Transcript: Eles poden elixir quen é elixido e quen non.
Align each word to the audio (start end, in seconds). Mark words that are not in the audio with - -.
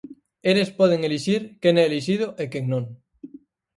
Eles 0.53 0.69
poden 0.79 1.01
elixir 1.07 1.41
quen 1.61 1.75
é 1.81 1.83
elixido 1.89 2.27
e 2.43 2.45
quen 2.51 2.65
non. 2.73 2.83